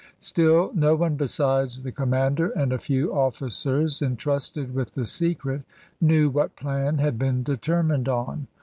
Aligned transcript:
Still, 0.17 0.71
no 0.73 0.95
one 0.95 1.15
besides 1.15 1.83
the 1.83 1.91
commander 1.91 2.49
and 2.49 2.73
a 2.73 2.79
few 2.79 3.13
officers 3.13 4.01
entrusted 4.01 4.73
with 4.73 4.93
the 4.93 5.05
secret 5.05 5.61
knew 6.01 6.27
what 6.27 6.55
plan 6.55 6.97
had 6.97 7.19
been 7.19 7.43
determined 7.43 8.09
on. 8.09 8.47